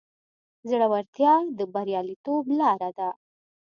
زړورتیا 0.69 1.33
د 1.57 1.59
بریالیتوب 1.73 2.43
لاره 2.59 2.89
ده. 2.97 3.09